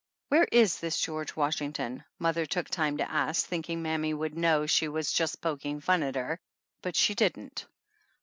"Where 0.29 0.45
is 0.51 0.79
this 0.79 0.99
George 0.99 1.35
Washington 1.35 1.99
r 1.99 2.05
mother 2.17 2.47
took 2.47 2.67
time 2.69 2.97
to 2.97 3.11
ask, 3.11 3.45
thinking 3.45 3.83
mammy 3.83 4.15
would 4.15 4.35
know 4.35 4.65
she 4.65 4.87
was 4.87 5.13
just 5.13 5.41
poking 5.41 5.79
fun 5.79 6.01
at 6.01 6.15
her, 6.15 6.39
but 6.81 6.95
she 6.95 7.13
didn't. 7.13 7.67